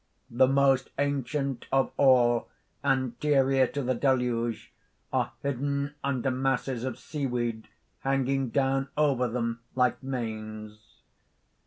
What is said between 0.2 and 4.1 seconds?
__The most ancient of all anterior to the